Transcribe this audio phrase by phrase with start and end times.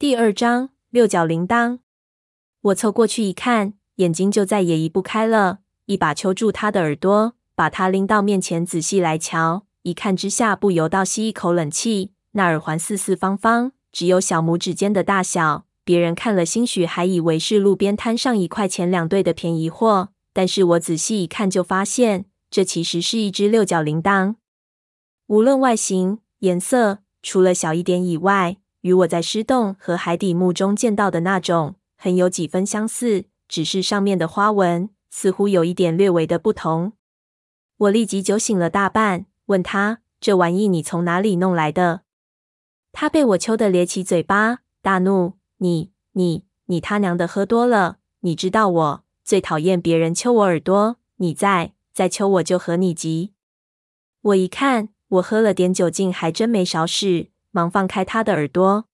[0.00, 1.80] 第二章六角铃铛。
[2.60, 9.66] 我凑过去一看，眼睛就再也移不开了，一把揪住他的耳朵，把他拎到面前仔细来瞧。
[9.82, 12.12] 一看之下，不由倒吸一口冷气。
[12.34, 15.66] 那耳环四四方方，只有小拇指尖的大小。
[15.82, 20.10] 别人看了，兴许还以为是路边摊上一块钱两对的便宜货。
[20.32, 24.36] 但是我仔细一看，就发现这其实是一只六角铃铛。
[25.26, 33.26] 无论外形、颜色，除了小一点以外，与我在狮洞和海底墓中见到的那种，很有几分相似。
[33.48, 36.92] 只是上面的花纹似乎有一点略微的不同。
[37.78, 42.02] 我立即酒醒了大半，问他：“这玩意你从哪里弄来的？”
[42.92, 47.98] 他被我揪得咧起嘴巴，大怒：“你、你、你他娘的喝多了！
[48.20, 53.34] 你知道我。”最讨厌别人揪我耳朵，你再再揪我就和你急。
[54.22, 58.86] 我一看，我喝了点酒劲，还真没少使，忙放开他的耳朵。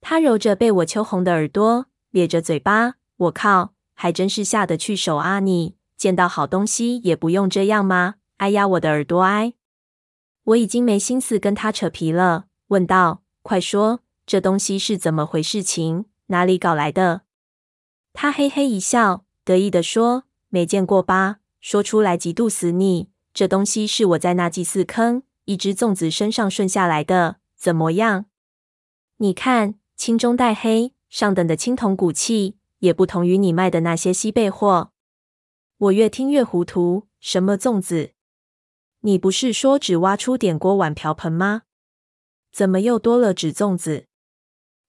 [0.00, 2.94] 他揉着被我揪红的耳朵，咧着嘴巴。
[3.16, 5.40] 我靠，还真是下得去手啊！
[5.40, 8.16] 你见到好东西也不用这样吗？
[8.38, 9.54] 哎呀，我的耳朵哎！
[10.44, 16.04] 我已经没心思跟他扯皮了，问道：“快说，这东西是怎么回事情？
[16.26, 17.22] 哪里搞来的？”
[18.12, 19.24] 他嘿嘿一笑。
[19.44, 21.36] 得意地说：“没见过吧？
[21.60, 23.10] 说出来嫉妒死你！
[23.32, 28.26] 这东西是我在那祭祀坑一只粽子身上顺下来的，怎么样？
[29.16, 34.92] 你看，青中带黑，上等的青铜骨器，也不同于你卖的那些西贝货。”
[35.78, 38.10] 我越听越糊涂，什么粽子？
[39.00, 41.62] 你不是说只挖出点锅碗瓢盆吗？
[42.52, 44.08] 怎么又多了纸粽子？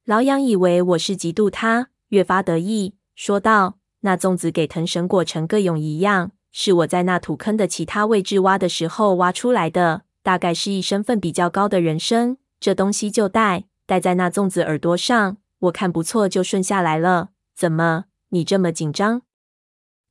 [0.03, 3.77] 老杨以为我是嫉妒他，越发得意，说道。
[4.01, 10.01] 那粽子给藤绳裹成个蛹一样，是我在那土坑的其他位置挖的时候挖出来的。
[10.21, 17.29] 大概是一身份比较高的人生，这东西就戴戴在那粽子耳朵上，我看不错就顺下来了。
[17.55, 19.21] 怎么，你这么紧张？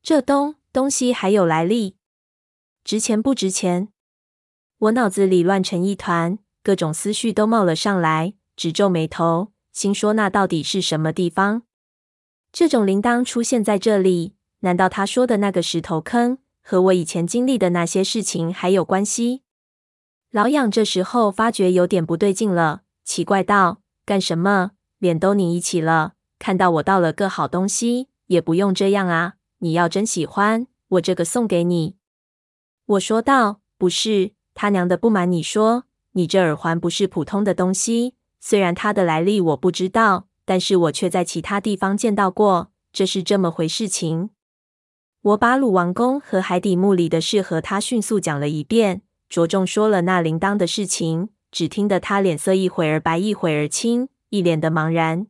[0.01, 1.95] 这东东西还有来历？
[2.83, 3.89] 值钱不值钱？
[4.77, 11.63] 我脑子里乱成一团，各种思绪都冒了上来，直皱眉头，心说那到底是什么地方？
[12.51, 19.43] 这种铃铛出现在这里，难道他说的那个石头坑和我以前经历的那些事情还有关系？
[20.35, 24.71] 老痒这时候发觉有点不对劲了，奇怪道：“干什么？
[24.99, 26.15] 脸都拧一起了？
[26.37, 29.35] 看到我倒了个好东西，也不用这样啊！
[29.59, 31.95] 你要真喜欢，我这个送给你。”
[32.85, 44.31] 我说道：“不是，他娘的，不瞒你说，你这耳环不是普通的东西，虽然它的来历我不知道。”但是我却在其他地方见到过，这是这么回事情。
[45.21, 51.29] 我把鲁王宫和海底墓里的事和他迅速讲了一遍，着重说了那铃铛的事情。
[51.51, 55.27] 只听得他脸色一会儿白一会儿青，一脸的茫然。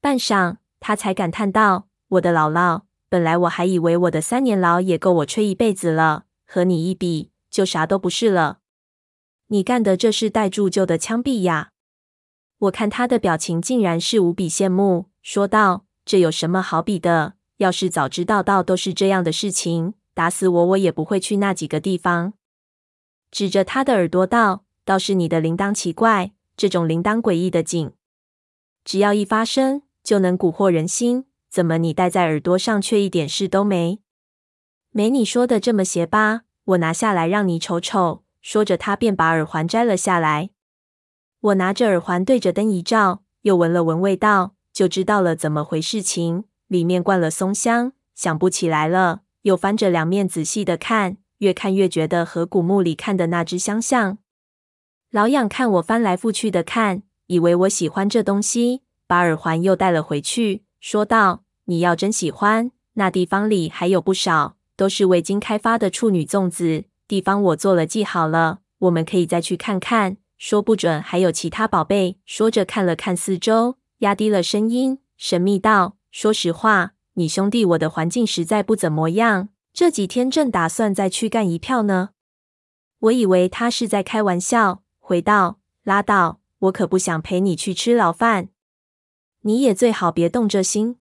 [0.00, 8.60] 半晌，他才感叹道：“我的姥姥，本来我还以为我的三年牢也够我吹一辈子了，和你一比，就啥都不是了。
[9.48, 11.72] 你干的这是带铸就的枪毙呀！”
[12.56, 17.34] 我看他的表情，竟然是无比羡慕，说道：“这有什么好比的？
[17.58, 22.32] 要是早知道到都是这样的事情，打死我我也不会去那几个地方。”
[23.34, 27.90] 指着他的耳朵道：“倒是你的铃铛奇怪，这种铃铛诡异的紧，
[28.84, 31.24] 只要一发声就能蛊惑人心。
[31.50, 33.98] 怎么你戴在耳朵上却一点事都没？
[34.92, 36.42] 没你说的这么邪吧？
[36.66, 40.50] 我拿下来让你瞅瞅。”说着，他便把耳环摘了下来。
[41.40, 46.44] 我拿着耳环对着灯一照，又闻了闻味道，就知道了怎么回事情。
[46.68, 49.22] 里面灌了松香，想不起来了。
[49.42, 54.16] 又翻着两面仔细的看，越看越觉得和古墓里看的那只相像。
[55.10, 66.84] 老痒看我翻来覆去的看，以为我喜欢这东西，把耳环又带了回去，说道：“你要真喜欢，那地方里还有不少，都是未经开发的处女粽子。
[67.06, 72.18] 地方我做了记好了，我们可以再去看看。”说不准还有其他宝贝。
[72.26, 79.50] 说着看了看四周，压低了声音，神秘道：“说实话，你兄弟我的环境实在不怎么样。
[79.74, 82.10] 这几天正打算再去干一票呢。”
[83.00, 88.48] 我以为他是在开玩笑，回道：“拉倒，我可不想陪你去吃牢饭。
[89.40, 90.96] 你也最好别动这心。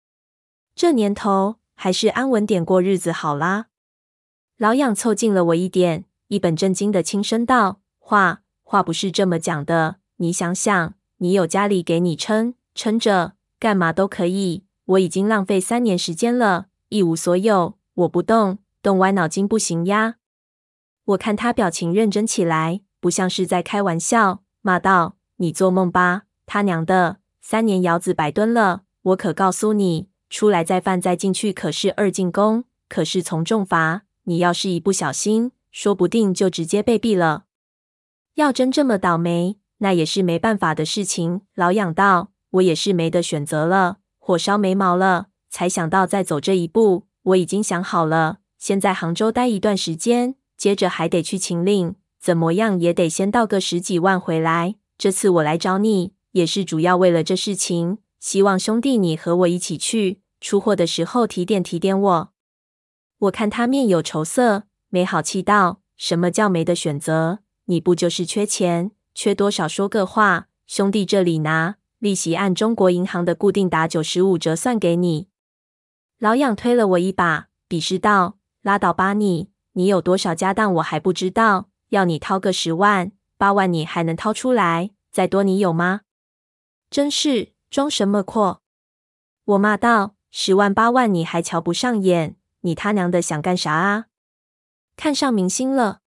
[0.73, 3.67] 这年头还是安稳点过日子好啦。”
[4.57, 14.63] 老痒凑近了我一点，一本正经的轻声道：“话。”话不是这么讲的，你想想，你有家里给你撑撑着，干嘛都可以。
[14.85, 20.15] 我已经浪费三年时间了，一无所有，我不动，动歪脑筋不行呀。
[21.05, 27.17] 我看他表情认真起来，不像是在开玩笑，骂道：“你做梦吧，他娘的！
[27.41, 28.83] 三年窑子白蹲了。
[29.03, 34.03] 我可告诉你，出来再犯再进去，可是二进宫，可是从重罚。
[34.23, 37.45] 你要是一不小心，说不定就直接被毙了。
[38.35, 41.41] 要真这么倒霉，那也是没办法的事情。
[41.55, 47.07] 老痒道：“我也是没得选择了，火烧眉毛了，才想到再走这一步。
[47.23, 54.75] 我已经想好了，先在杭州待一段时间，接着还得去秦岭，怎么样也得先到个十几万回来。
[54.97, 57.99] 这次我来找你，也是主要为了这事情。
[58.19, 62.31] 希望兄弟你和我一起去，出货的时候提点提点我。”
[63.19, 67.39] 我看他面有愁色，没好气道：“什么叫没得选择？
[67.65, 68.91] 你不就是缺钱？
[69.13, 75.27] 缺多少说个话，兄弟这里拿，利息按中国银行的固定打九十五折算给你。”
[76.21, 79.49] 老痒推了我一把，鄙视道：“拉倒吧你！
[79.71, 84.91] 你有多少家当我还不知道，要你掏个十万八万，你还能掏出来？
[85.11, 86.01] 再多你有吗？
[86.91, 88.61] 真是装什么阔！”
[89.45, 94.05] 我骂道：“十万八万你还瞧不上眼？”你他娘的想干啥啊？
[94.95, 96.01] 看上明星了？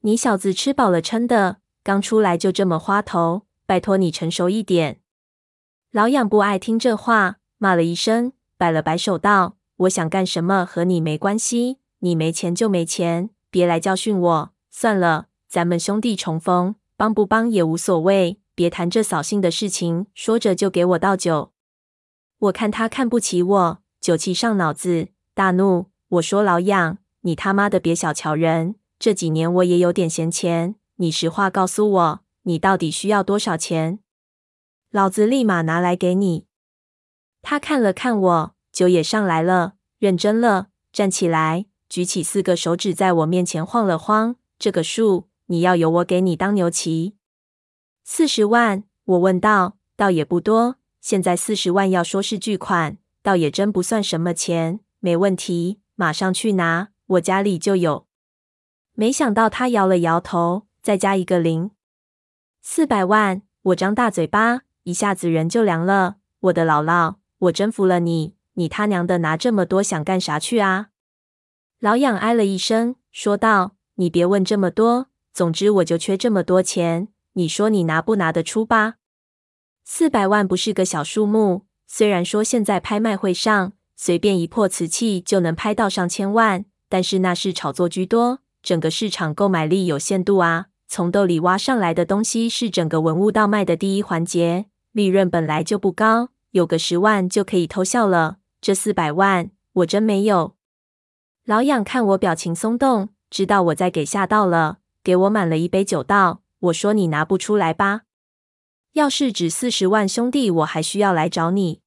[0.00, 5.02] 你小子吃饱了撑的，刚出来就这么花头，拜托你成熟一点。
[5.90, 14.50] 老痒不爱听这话，骂了一声，摆了摆手道：“我想干什么和你没关系，你没钱就没钱，别来教训我。
[14.70, 21.52] 算了，咱们兄弟重逢，帮不帮也无所谓，别谈这扫兴的事情。”说着就给我倒酒。
[22.38, 25.08] 我看他看不起我，酒气上脑子。
[25.34, 25.86] 大怒！
[26.08, 28.76] 我说老痒，你他妈的别小瞧人。
[28.98, 33.98] 这几年我也有点闲钱，你实话告诉我，你到底需要多少钱？
[34.90, 36.45] 老子立马拿来给你。
[37.48, 44.34] 他看了看我，酒也上来了，认真了，站起来，举起四个手指在我面前晃了晃。
[44.58, 47.14] 这个数，你要由我给你当牛骑。
[48.02, 50.78] 四十万，我问道，倒也不多。
[51.00, 54.80] 现在四十万要说是巨款，倒也真不算什么钱。
[54.98, 58.08] 没问题，马上去拿，我家里就有。
[58.94, 61.70] 没想到他摇了摇头，再加一个零，
[62.60, 63.42] 四百万。
[63.62, 66.16] 我张大嘴巴，一下子人就凉了。
[66.40, 70.88] 我的姥姥，我真服了你，你他娘的拿这么多想干啥去啊？
[71.80, 78.94] 老痒哎了一声，说道：“你别问这么多，总之我就缺这么多钱，你说你拿不拿得出吧？
[79.84, 90.66] 四百万不是个小数目，虽然说现在拍卖会上。”随便一破瓷器就能拍到上千万，但是那是炒作居多，整个市场购买力有限度啊。
[90.86, 98.38] 从豆里挖上来的东西是整个文物倒卖的第一环节，利润本来就不高，有个十万就可以偷笑了。
[98.60, 100.56] 这四百万我真没有。
[101.44, 106.42] 老痒看我表情松动，知道我再给吓到了，给我满了一杯酒道。
[106.58, 108.02] 我说你拿不出来吧？
[108.92, 111.80] 要是只四十万，兄弟，我还需要来找你。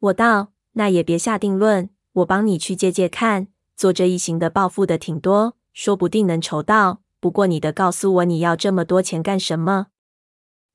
[0.00, 0.52] 我道。
[0.78, 3.48] 那也别下定论，我帮你去借借看。
[3.74, 7.00] 做这一行的暴富的挺多，说不定能筹到。
[7.18, 9.86] 不过你得告诉我你要这么多钱干什么？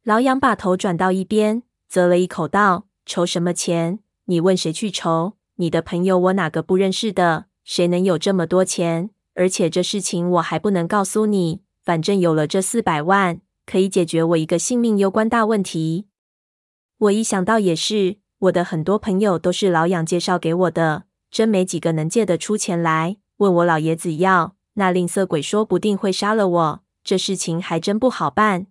[0.04, 4.00] 老痒把头转到一边，啧了一口道：“筹什么钱？
[4.28, 5.34] 你问谁去筹？
[5.56, 7.48] 你的朋友我哪个不认识的？
[7.66, 9.10] 谁能有这么多钱？
[9.36, 11.62] 而且这事情我还不能告诉你。
[11.84, 16.08] 反正有了这四百万，可以解决我一个性命攸关大问题。
[17.00, 24.56] 我一想到也是。”我的很多朋友都是老痒介绍给我的，真没几个能借得出钱来问我老爷子要。
[24.76, 28.68] 那吝啬鬼说不定会杀了我，这事情还真不好办。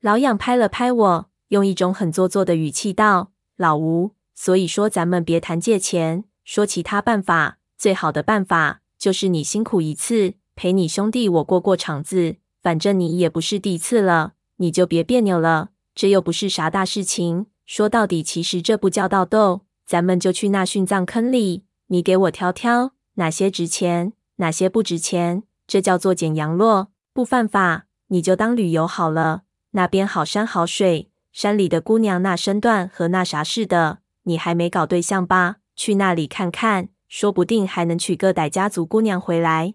[0.00, 7.58] 老痒拍了拍我，用一种很做作的语气道：“老吴，所以说咱们别谈借钱，说其他办法。
[7.76, 12.36] 最好的办法就是你辛苦一次，陪你兄弟我过过场子。
[12.62, 15.70] 反正你也不是第一次了，你就别别扭了。
[15.94, 27.86] 这又不是啥大事情。”说到底，其实这不叫盗斗，咱们就去那殉葬坑里，你给我挑挑哪些值钱，哪些不值钱，这叫做捡羊落，不犯法。
[28.08, 35.56] 你就当旅游好了，那边好山好水，山里的姑娘那身段和那啥似的，你还没搞对象吧？
[35.74, 39.74] 去那里看看，说不定还能娶个傣家族姑娘回来。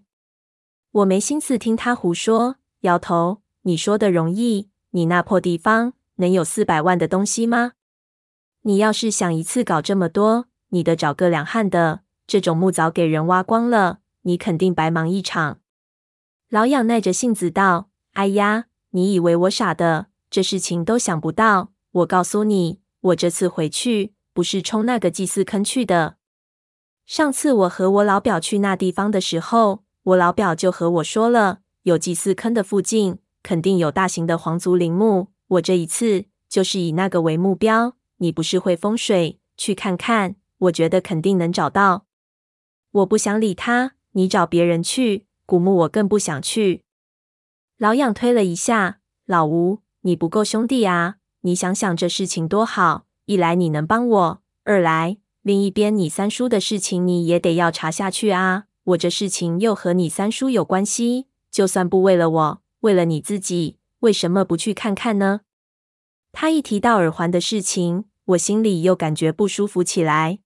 [0.92, 3.42] 我没心思听他胡说，摇头。
[3.62, 7.72] 你说的容易，你那破地方能有四百万的东西吗？
[8.62, 12.00] 你要是想一次搞这么多，你得找个两汉的。
[12.26, 15.58] 这种墓早给人挖光了，你肯定白忙一场。
[16.48, 20.06] 老痒耐着性子道：“哎呀，你以为我傻的？
[20.30, 21.72] 这事情都想不到。
[21.90, 26.16] 我告诉你，我这次回去不是冲那个祭祀坑去的。
[27.06, 35.28] 上次我和我老表去那地方的时候，我老表就和我说了，有祭祀坑的附近肯定有大型的皇族陵墓。
[35.48, 37.96] 我这一次就是以那个为目标。
[38.18, 42.04] 你不是会风水，去看看，我觉得肯定能找到。
[42.90, 45.26] 我不想理他，你找别人去。
[45.46, 46.82] 古墓我更不想去。
[47.78, 51.16] 老痒推了一下老吴，你不够兄弟啊！
[51.40, 58.64] 你想想这事情多好，一来你能帮我，二来另一边你三叔的事情你也得要查下去啊。
[58.84, 65.40] 我这事情又和你三叔有关系，就算不为了我，为了你自己，为什么不去看看呢？
[66.32, 70.38] 他一提到耳环的事情，我心里又感觉不舒服起来。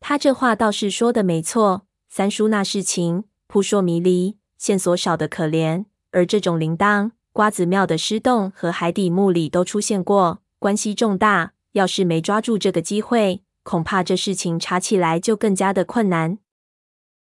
[0.00, 5.86] 他这话倒是说的没错，三叔那事情扑朔迷离，线索少得可怜。
[6.10, 11.52] 而这种铃铛，瓜子庙的尸洞和海底墓里都出现过，关系重大。
[11.70, 16.38] 要是没抓住这个机会，恐怕这事情查起来就更加的困难。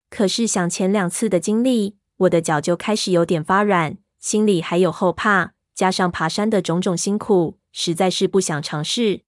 [0.09, 9.21] 可是想前两次的经历，我的脚就开始有点发软，心里还有后怕，加上爬山的种种辛苦，实在是不想尝试。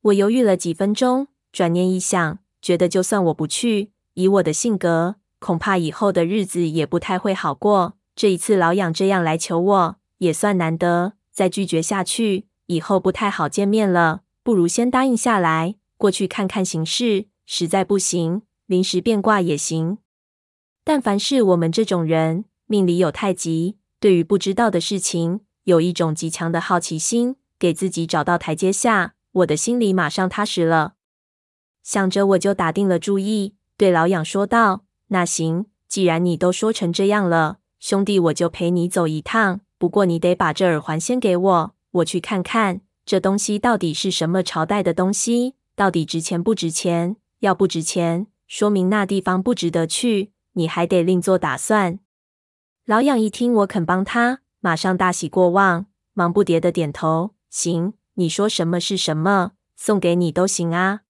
[0.00, 7.96] 我犹豫了几分钟，转念一想，觉得就算我不去，以我的性格，恐怕以后的日子也不太会好过。
[8.16, 11.14] 这一次老痒这样来求我，也算难得。
[11.32, 14.22] 再拒绝下去，以后不太好见面了。
[14.42, 19.98] 不如先答应下来，过去看看形势，实在不行，临时变卦也行，
[20.82, 30.94] 但凡是我们这种人，命里有太极，对于不知道的事情，有一种极强的好奇心，给自己找到台阶下，我的心里马上踏实了。
[31.82, 39.60] 想着，我就打定了主意，对老痒说道：“那行，既然你都说成这样了，兄弟，我就陪你走一趟。
[39.78, 47.16] 不过你得把这耳环先给我，我去看看这东西到底是什么朝代的东西，到底值钱不值钱？
[47.40, 51.98] 要不值钱。”说明那地方不值得去，你还得另做打算。
[52.86, 61.02] 老痒一听我肯帮他，马上大喜过望，忙不迭的点头：“行，你说什么是什么，送给你都行啊。”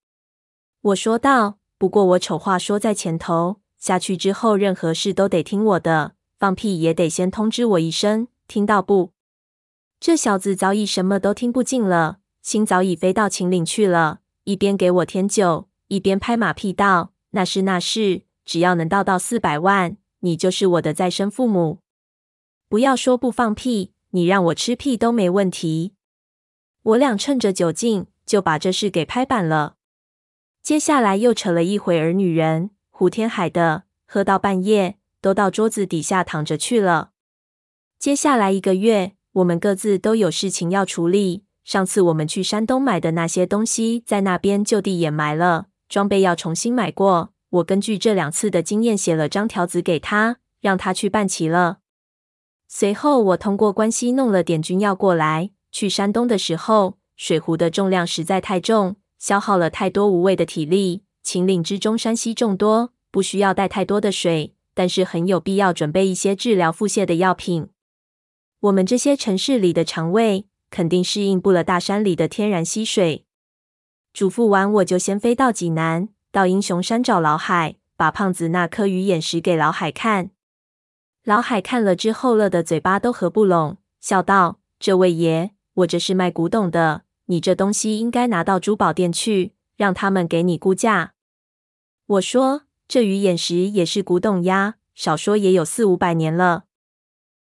[0.83, 9.13] 我说道：“不过我丑话说在前头，下去之后任何事都得听我的，放屁也得先通知我一声，听到不？”
[10.01, 17.13] 这小子早已什么都听不进了，心早已飞到秦岭去了，一边给我添酒，一边拍马屁道。
[17.31, 21.81] 那是那是，只要能到到四百万，你就是我的再生父母。
[22.69, 25.93] 不要说不放屁，你让我吃屁都没问题。
[26.83, 29.77] 我俩趁着酒劲，就把这事给拍板了。
[30.63, 37.11] 接下来又扯了一会儿女人，胡天海的，喝到半夜，都到桌子底下躺着去了。
[37.99, 41.43] 接下来一个月，我们各自都有事情要处理。
[41.65, 45.67] 上次我们去山东买的那些东西，在那边就地掩埋了。
[45.89, 51.79] 装备要重新买过，我根据这两次的经验写了张条子给他，让他去办齐了。
[52.69, 55.51] 随后我通过关系弄了点军药过来。
[55.73, 61.03] 去山东的时候，水壶的重量实在太重，消耗了太多无谓的体力。
[61.25, 67.71] 秦岭之中山溪众多，不需要带太多的水，但是很有必要准备一些治疗腹泻的药品。
[68.61, 73.25] 我们这些城市里的肠胃肯定适应不了大山里的天然溪水。
[74.13, 80.31] 嘱咐完，我就先飞到济南，到英雄山找老海，把胖子那颗鱼眼石给老海看。
[81.23, 91.13] 老海看了之后，乐得嘴巴都合不拢，笑道：“这位爷，我这是卖古董的，你这东西应该拿到珠宝店去，让他们给你估价。”
[92.07, 96.65] 我说：“这鱼眼石也是古董呀，少说也有四五百年了。”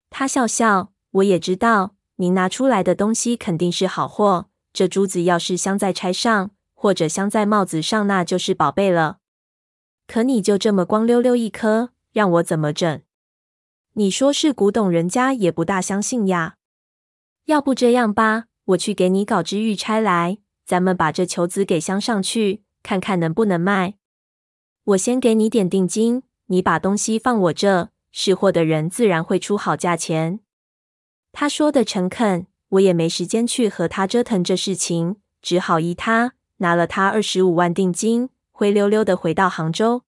[0.09, 4.49] 他笑笑：“我也知道，您拿出来的东西肯定是好货。
[4.71, 6.51] 这珠子要是镶在钗上。”
[6.83, 9.19] 或者镶在帽子上，那就是宝贝了。
[10.05, 13.01] 可你就这么光溜溜一颗，让我怎么整？
[13.93, 16.55] 你说是古董，人家也不大相信呀。
[17.45, 23.93] 要不这样吧，我去给你搞只玉钗来，咱们把这球子给镶上去，看看能不能卖。
[24.83, 30.41] 我先给你点定金，你把东西放我这，识货的人自然会出好价钱。
[31.33, 36.33] 他说的诚恳，我也没时间去和他折腾这事情，只好依他。
[36.57, 40.03] 拿了他二十五万定金，灰溜溜的回到杭州。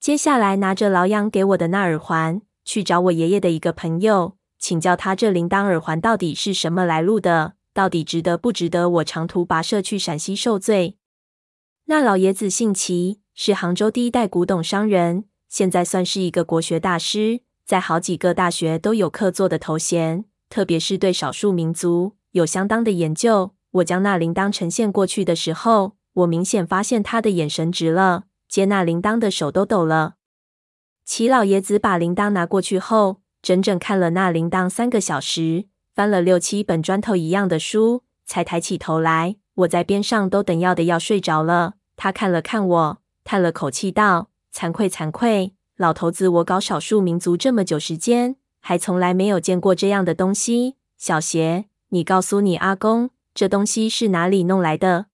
[0.00, 10.98] 接下来拿着老杨给我的那耳环，去找我爷爷的一个朋友，请教他这铃铛耳环到底是什么来路的，到底值得不值得我长途跋涉去陕西受罪。
[11.84, 23.54] 那老爷子姓齐，是杭州第一代古董商人，现在算是一个国学大师，在好几个大学都有客座的头衔，特别是对少数民族有相当的研究。
[23.70, 30.16] 我将那铃铛呈现过去的时候，我明显发现他的眼神直了，接那铃铛的手都抖了。
[31.06, 39.36] 齐老爷子把铃铛拿过去后，整整看了那铃铛三个小时，翻了六七本砖头一样的书，才抬起头来。
[39.54, 41.76] 我在边上都等要的要睡着了。
[41.96, 50.76] 他看了看我，叹了口气道：“惭愧，惭愧，老头子，我搞少数民族这么久时间，还从来没有见过这样的东西。
[50.96, 55.06] 小邪，你告诉你阿公，这东西是哪里弄来的？”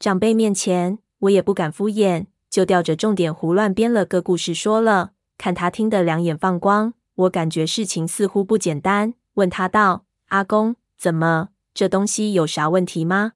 [0.00, 5.12] 长辈面前，我也不敢敷衍，就吊着重点胡乱编了个故事说了。
[5.36, 11.50] 看他听得两眼放光，我感觉事情似乎不简单，问他道：“阿公，怎么？
[11.74, 13.32] 这东西有啥问题吗？”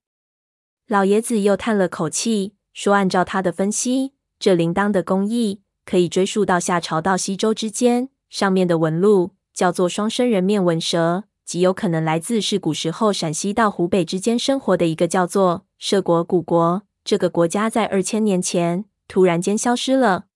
[0.88, 16.82] 老爷子又叹了口气，说：“按照他的分析，这铃铛的工艺可以追溯到夏朝到西周之间，上面的纹路叫做双生人面纹蛇，极有可能来自是古时候陕西到湖北之间生活的一个叫做涉国古国。
[17.04, 20.26] 这个国家在二千年前突然间消失了。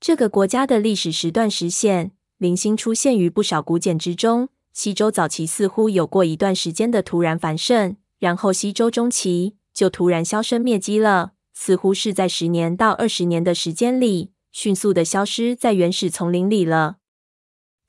[0.00, 4.48] 这个国家的历史时段时显，零星出现于不少古简之中。
[4.72, 16.98] 西周早期似乎有过一段时间的突然繁盛，然后西周中期。”就突然销声灭迹了，似乎是在十年到二十年的时间里，迅速的消失在原始丛林里了。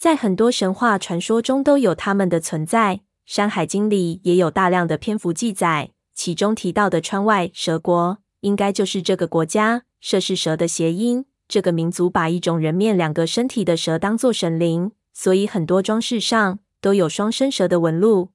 [0.04, 9.84] 在很多神话传说中都有他们的存在，《山海经》里也有大量的篇幅记载，其中提到的川外蛇国，应该就是这个国家。
[10.02, 18.32] 涉是蛇的谐音，这个民族把一种人面两个身体的蛇当作神灵，所以很多装饰上都有双生蛇的纹路。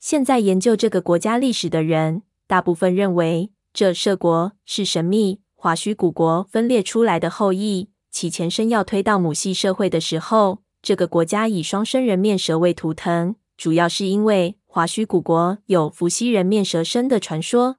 [0.00, 7.90] 现在研究这个国家历史的人，大部分认为，这涉国是神秘华胥古国分裂出来的后裔。
[8.10, 17.76] 其前身要推到母系社会的时候，这个国家以双生人面蛇为图腾，主要是因为华胥古国有伏羲人面蛇身的传说。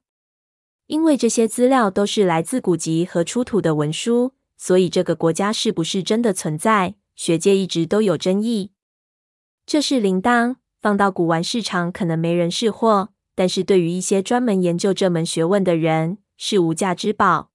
[0.86, 8.70] 因为这些资料都是来自古籍和出土的文书，所以这个国家是不是真的存在，学界一直都有争议。
[9.66, 13.10] 这是铃铛，放到古玩市场可能没人识货。
[13.34, 17.50] 但是对于一些专门研究这门学问的人，是无价之宝。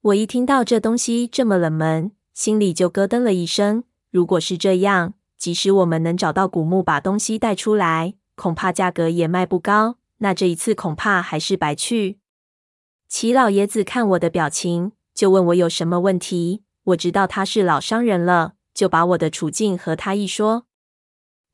[0.00, 3.84] 我一听到这东西这么冷门，心里就咯噔了一声。
[4.10, 9.96] 如果是这样，即使我们能找到古墓把东西带出来，恐怕价格也卖不高。
[10.18, 12.18] 那这一次恐怕还是白去。
[13.08, 16.62] 齐老爷子看我的表情，就问我有什么问题。
[16.84, 20.64] 我知道他是老商人了，就把我的处境和他一说。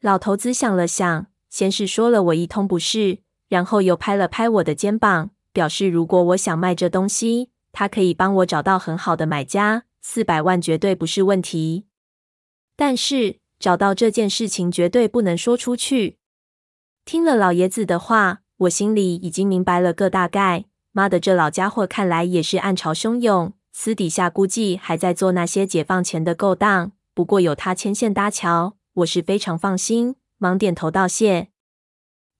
[0.00, 3.18] 老头子想了想，先是说了我一通不是。
[3.48, 11.84] 然后又拍了拍我的肩膀，表示如果我想卖这东西，他可以帮我找到很好的买家，四百万绝对不是问题。
[12.76, 16.18] 但是找到这件事情绝对不能说出去。
[17.04, 20.64] 听了老爷子的话，我心里已经明白了个大概。
[20.92, 26.92] 妈的，这老家伙看来也是暗潮汹涌，私底下估计还在做那些解放前的勾当。
[27.12, 31.48] 不过有他牵线搭桥，我是非常放心，忙点头道谢。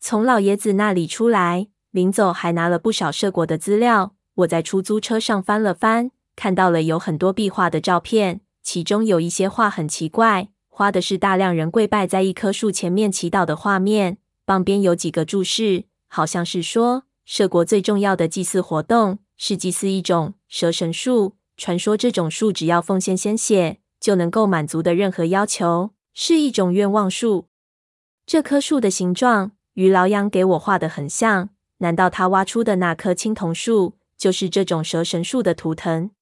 [0.01, 4.15] 从老爷子那里出来，临走还拿了不少涉国的资料。
[4.37, 27.47] 我在出租车上翻了翻，看到了有很多壁画的照片，其中有一些画很奇怪，画的是大量人跪拜在一棵树前面祈祷的画面，旁边有几个注释，好像是说涉国最重要的祭祀活动是祭祀一种蛇神树，传说这种树只要奉献鲜血就能够满足的任何要求，是一种愿望树。
[28.27, 29.53] 这棵树的形状。
[29.75, 36.13] 与老杨给我画的很像，难道他挖出的那棵青铜树就是这种蛇神树的图腾？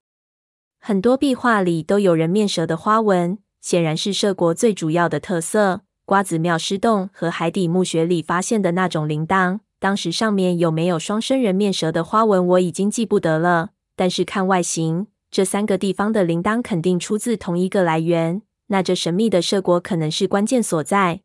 [0.85, 5.83] 很多壁画里都有人面蛇的花纹，显然是涉国最主要的特色。
[6.05, 13.71] 瓜子庙尸洞和海底墓穴里发现的那种铃铛，当时上面有没有双生人面蛇的花纹，我已经记不得了。
[13.95, 21.21] 但是看外形，这三个地方的铃铛肯定出自同一个来源，那这神秘的涉国可能是关键所在。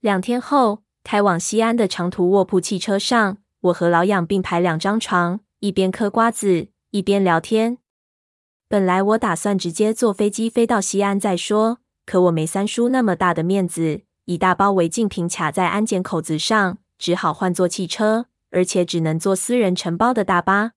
[0.00, 0.82] 两天后。
[1.02, 7.78] 开往西安的长途卧铺汽车上，我和老养并排两张床，一边嗑瓜子，一边聊天。
[8.70, 20.74] 本来我打算直接坐飞机飞到西安再说，可我没三叔那么大的面子，一大包违禁品卡在安检口子上，只好换坐汽车，而且只能坐私人承包的大巴。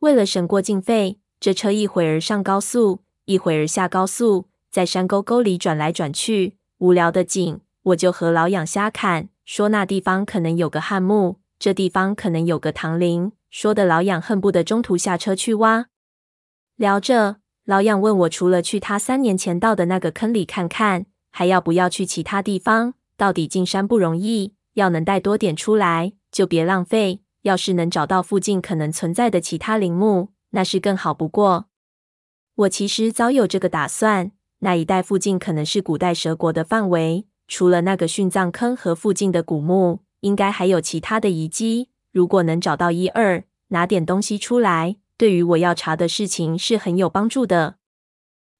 [0.00, 7.60] 为了省过境费，这车一会儿上高速，一会儿下高速，在山沟沟里转来转去，无聊的紧。
[7.84, 15.86] 我就和老养瞎侃，说那地方可能有个汉墓，这地方可能有个唐陵，说的老养恨不得中途下车去挖。
[16.78, 22.94] 聊着，老养问我，除了去他三年前到的那个坑里看看，还要不要去其他地方？
[23.16, 27.22] 到底进山不容易，要能带多点出来，就别浪费。
[27.42, 31.66] 要是能找到附近可能存在的其他陵墓，那是更好不过。
[32.54, 37.26] 我其实早有这个打算，那一带附近可能是古代蛇国的范围。
[37.48, 41.88] 除了那个殉葬坑和附近的古墓，应该还有其他的遗迹。
[42.12, 47.76] 如果能找到一二，拿点东西出来，对于我要查的事情是很有帮助的。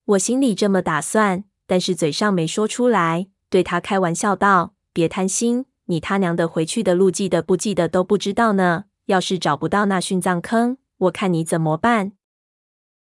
[0.04, 3.28] 我心里这么打算，但是嘴上没说出来。
[3.48, 8.86] 对他开玩笑道：“别贪心，你他娘的回去的路记得不记得都不知道呢。
[9.06, 12.12] 要是找不到那殉葬坑，我看你怎么办？”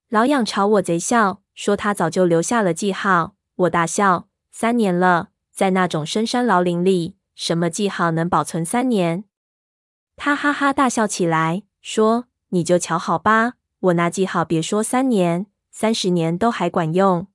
[0.08, 3.36] 老痒朝我贼笑，说他早就留下了记号。
[3.56, 9.26] 我大笑：“三年了，在那种深山老林里，什么记号能保存三年？”
[10.16, 17.28] 他哈哈大笑起来，说：“你就瞧好吧，我那记号别说三年，三十年都还管用。”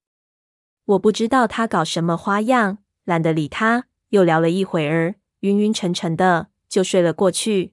[0.85, 3.85] 我不知道他搞什么花样，懒得理他。
[4.09, 7.73] 又聊了一会儿，晕晕沉沉的，就睡了过去。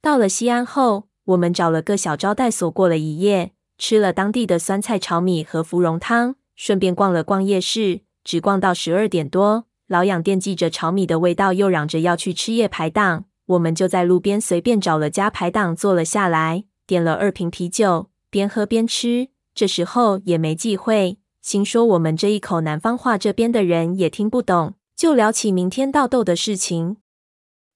[0.00, 9.66] 到了西安后，我们找了个小招待所过了一夜，吃了当地的酸菜炒米和芙蓉汤，顺便逛了逛夜市，只逛到十二点多。
[9.88, 13.24] 老痒惦记着炒米的味道，又嚷着要去吃夜排档。
[13.50, 19.28] 我们就在路边随便找了家排档坐了下来，点了二瓶啤酒，边喝边吃。
[19.52, 26.98] 这时候也没忌讳，心说我们这一口南方话，这边的人也听不懂，就聊起明天倒豆的事情。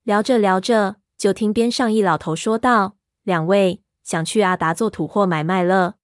[0.04, 5.96] 聊着聊着，就听边上一老头说道：“两位想去阿达做土货买卖了。”